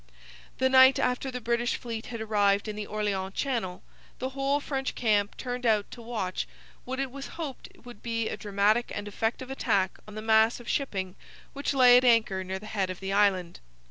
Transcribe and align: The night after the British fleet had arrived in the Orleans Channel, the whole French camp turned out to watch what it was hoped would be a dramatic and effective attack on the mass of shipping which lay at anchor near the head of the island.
The 0.57 0.67
night 0.67 0.97
after 0.97 1.29
the 1.29 1.39
British 1.39 1.75
fleet 1.75 2.07
had 2.07 2.21
arrived 2.21 2.67
in 2.67 2.75
the 2.75 2.87
Orleans 2.87 3.35
Channel, 3.35 3.83
the 4.17 4.29
whole 4.29 4.59
French 4.59 4.95
camp 4.95 5.37
turned 5.37 5.63
out 5.63 5.91
to 5.91 6.01
watch 6.01 6.47
what 6.85 6.99
it 6.99 7.11
was 7.11 7.27
hoped 7.37 7.69
would 7.83 8.01
be 8.01 8.27
a 8.27 8.35
dramatic 8.35 8.91
and 8.95 9.07
effective 9.07 9.51
attack 9.51 9.99
on 10.07 10.15
the 10.15 10.23
mass 10.23 10.59
of 10.59 10.67
shipping 10.67 11.13
which 11.53 11.75
lay 11.75 11.97
at 11.97 12.03
anchor 12.03 12.43
near 12.43 12.57
the 12.57 12.65
head 12.65 12.89
of 12.89 12.99
the 12.99 13.13
island. 13.13 13.59